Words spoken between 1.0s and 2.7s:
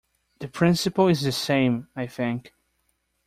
is the same, I think?